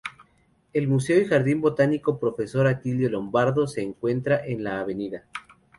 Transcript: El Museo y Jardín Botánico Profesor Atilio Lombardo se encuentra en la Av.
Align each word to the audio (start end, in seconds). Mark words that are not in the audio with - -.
El 0.73 0.87
Museo 0.87 1.21
y 1.21 1.25
Jardín 1.25 1.61
Botánico 1.61 2.17
Profesor 2.19 2.65
Atilio 2.65 3.07
Lombardo 3.07 3.67
se 3.67 3.83
encuentra 3.83 4.43
en 4.43 4.63
la 4.63 4.79
Av. 4.79 4.89